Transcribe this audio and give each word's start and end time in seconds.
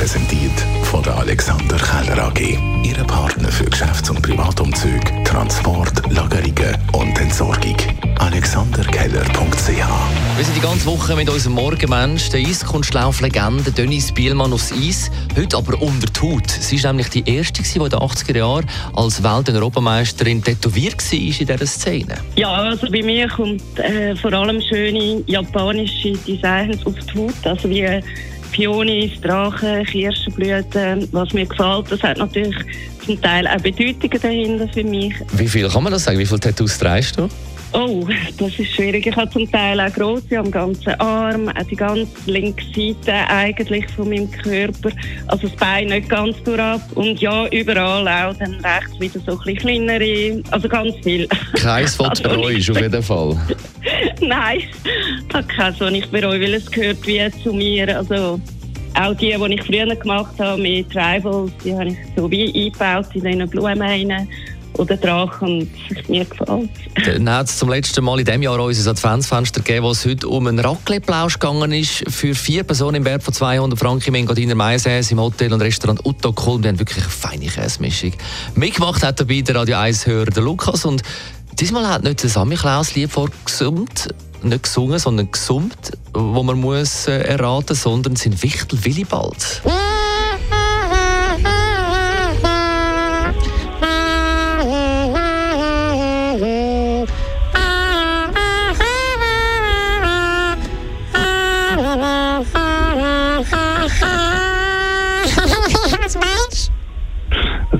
präsentiert 0.00 0.58
von 0.84 1.02
der 1.02 1.14
Alexander 1.18 1.76
Keller 1.76 2.28
AG. 2.28 2.40
Ihre 2.82 3.04
Partner 3.04 3.48
für 3.48 3.66
Geschäfts- 3.66 4.08
und 4.08 4.22
Privatumzüge, 4.22 5.22
Transport, 5.24 6.10
Lagerungen 6.10 6.74
und 6.92 7.20
Entsorgung. 7.20 7.76
AlexanderKeller.ch 8.18 9.66
Wir 9.66 10.44
sind 10.44 10.56
die 10.56 10.60
ganze 10.62 10.86
Woche 10.86 11.14
mit 11.16 11.28
unserem 11.28 11.56
Morgenmensch, 11.56 12.30
der 12.30 12.40
Eiskunstlauflegende 12.40 13.72
Dennis 13.72 14.10
Bielmann 14.10 14.54
aufs 14.54 14.72
Eis, 14.72 15.10
heute 15.36 15.58
aber 15.58 15.82
unter 15.82 16.06
die 16.06 16.20
Haut. 16.20 16.48
Sie 16.48 16.76
ist 16.76 16.84
nämlich 16.86 17.10
die 17.10 17.36
erste, 17.36 17.62
die 17.62 17.68
in 17.78 17.84
den 17.84 17.98
80er 17.98 18.38
Jahren 18.38 18.66
als 18.94 19.22
Welt- 19.22 19.50
und 19.50 19.54
Europameisterin 19.54 20.42
tätowiert 20.42 20.96
war 20.96 21.18
in 21.18 21.46
dieser 21.46 21.66
Szene. 21.66 22.14
Ja, 22.36 22.50
also 22.52 22.90
bei 22.90 23.02
mir 23.02 23.28
kommt 23.28 23.78
äh, 23.78 24.16
vor 24.16 24.32
allem 24.32 24.62
schöne 24.62 25.22
japanische 25.26 26.12
Designs 26.26 26.86
auf 26.86 26.94
die 26.94 27.18
Haut, 27.18 27.34
also 27.46 27.68
wie 27.68 28.00
Pionis, 28.52 29.20
Drachen, 29.20 29.84
Kirschenblüten, 29.84 31.08
was 31.12 31.32
mir 31.32 31.46
gefällt. 31.46 31.90
Das 31.90 32.02
hat 32.02 32.18
natürlich 32.18 32.56
zum 33.04 33.20
Teil 33.20 33.46
auch 33.46 33.60
Bedeutungen 33.60 34.20
dahinter 34.20 34.68
für 34.68 34.84
mich. 34.84 35.14
Wie 35.32 35.48
viel 35.48 35.68
kann 35.68 35.82
man 35.82 35.92
das 35.92 36.04
sagen? 36.04 36.18
Wie 36.18 36.26
viele 36.26 36.40
Tattoos 36.40 36.78
trägst 36.78 37.18
du? 37.18 37.28
Oh, 37.72 38.04
das 38.36 38.58
ist 38.58 38.74
schwierig. 38.74 39.06
Ich 39.06 39.14
habe 39.14 39.30
zum 39.30 39.50
Teil 39.50 39.80
auch 39.80 39.92
grosse 39.92 40.38
am 40.38 40.50
ganzen 40.50 40.92
Arm, 41.00 41.48
auch 41.48 41.62
die 41.62 41.76
ganze 41.76 42.08
linke 42.26 42.64
Seite 42.74 43.14
eigentlich 43.28 43.88
von 43.94 44.08
meinem 44.08 44.28
Körper. 44.30 44.90
Also 45.28 45.46
das 45.46 45.56
Bein 45.56 45.86
nicht 45.86 46.08
ganz 46.08 46.42
durchab. 46.42 46.80
Und 46.96 47.20
ja, 47.20 47.46
überall 47.48 48.08
auch 48.08 48.36
dann 48.38 48.54
rechts 48.64 48.98
wieder 48.98 49.20
so 49.24 49.32
ein 49.32 49.54
bisschen 49.54 49.86
kleinere, 49.86 50.42
also 50.50 50.68
ganz 50.68 50.94
viel. 51.04 51.28
Keins 51.54 51.94
von 51.96 52.08
Also 52.08 52.24
bereust, 52.24 52.70
auf 52.70 52.80
jeden 52.80 53.02
Fall. 53.02 53.40
Nein, 54.20 54.62
ich 55.28 55.34
habe 55.34 55.46
keins, 55.46 55.80
was 55.80 55.92
ich 55.92 56.10
bereue, 56.10 56.40
weil 56.40 56.54
es 56.54 56.70
gehört 56.70 57.06
wie 57.06 57.30
zu 57.42 57.52
mir. 57.52 57.96
Also 57.96 58.40
auch 58.94 59.14
die, 59.14 59.36
die 59.36 59.54
ich 59.54 59.62
früher 59.62 59.94
gemacht 59.94 60.34
habe 60.38 60.60
mit 60.60 60.90
Tribals, 60.90 61.52
die 61.64 61.74
habe 61.74 61.88
ich 61.88 61.96
so 62.16 62.30
wie 62.30 62.46
eingebaut 62.66 63.06
in 63.14 63.24
diesen 63.24 63.48
Blumen 63.48 63.82
rein 63.82 64.28
oder 64.74 64.96
Drachen 64.96 65.68
und 65.88 66.08
mir 66.08 66.24
gefällt. 66.24 66.70
Dann 67.04 67.30
hat 67.30 67.48
es 67.48 67.58
zum 67.58 67.68
letzten 67.68 68.04
Mal 68.04 68.20
in 68.20 68.24
diesem 68.24 68.42
Jahr 68.42 68.58
unser 68.58 68.90
Adventsfenster 68.90 69.60
gegeben, 69.60 69.84
wo 69.84 69.90
es 69.90 70.06
heute 70.06 70.28
um 70.28 70.46
einen 70.46 70.58
Raclette-Plausch 70.58 71.38
gegangen 71.38 71.72
ist 71.72 72.04
für 72.08 72.34
vier 72.34 72.64
Personen 72.64 72.96
im 72.96 73.04
Wert 73.04 73.22
von 73.22 73.34
200 73.34 73.78
Franken 73.78 74.08
im 74.08 74.14
Engadiner 74.14 74.54
Maisäß 74.54 75.10
im 75.10 75.20
Hotel 75.20 75.52
und 75.52 75.60
Restaurant 75.60 76.04
Utto 76.06 76.32
Kulm. 76.32 76.62
Die 76.62 76.68
haben 76.68 76.78
wirklich 76.78 76.98
eine 76.98 77.10
feine 77.10 77.46
Käsemischung. 77.46 78.12
Mitgemacht 78.54 79.02
hat 79.02 79.20
dabei 79.20 79.40
der 79.42 79.56
Radio 79.56 79.76
1-Hörer 79.76 80.40
Lukas 80.40 80.84
und 80.84 81.02
diesmal 81.60 81.86
hat 81.86 82.02
nicht 82.02 82.22
der 82.22 82.30
Sammy 82.30 82.56
Klaus 82.56 82.94
Lied 82.94 83.10
vorgesummt, 83.10 84.14
nicht 84.42 84.62
gesungen, 84.62 84.98
sondern 84.98 85.30
gesummt, 85.30 85.92
wo 86.14 86.42
man 86.42 86.58
muss 86.58 87.06
äh, 87.06 87.20
erraten, 87.20 87.76
sondern 87.76 88.16
sein 88.16 88.42
Wichtel 88.42 88.82
Willibald. 88.82 89.62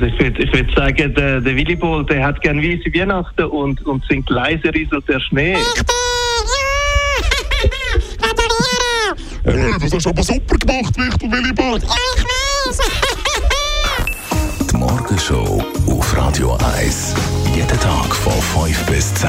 Also 0.00 0.14
ich 0.14 0.20
würde 0.20 0.42
ich 0.42 0.52
würd 0.54 0.74
sagen, 0.74 1.14
der, 1.14 1.42
der 1.42 1.56
Willy 1.56 1.76
Boll, 1.76 2.06
der 2.06 2.24
hat 2.24 2.40
gern 2.40 2.56
weiße 2.56 2.86
Weihnachten 2.94 3.44
und, 3.44 3.84
und 3.84 4.02
singt 4.08 4.30
leise 4.30 4.72
rieselt 4.72 5.06
der 5.06 5.20
Schnee. 5.20 5.54
Hey, 9.44 9.72
das 9.78 9.92
hast 9.92 10.06
du 10.06 10.10
aber 10.10 10.22
super 10.22 10.56
gemacht, 10.56 10.96
Wichtel 10.96 11.30
Willibald. 11.30 11.82
Die 14.70 14.76
Morgenshow 14.76 15.62
auf 15.86 16.16
Radio 16.16 16.56
1. 16.78 17.14
Jeden 17.54 17.68
Tag 17.68 18.14
von 18.14 18.64
5 18.64 18.86
bis 18.86 19.12
10. 19.16 19.28